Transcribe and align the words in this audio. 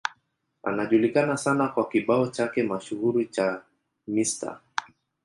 Anajulikana 0.63 1.37
sana 1.37 1.67
kwa 1.67 1.89
kibao 1.89 2.27
chake 2.27 2.63
mashuhuri 2.63 3.25
cha 3.25 3.61
Mr. 4.07 4.59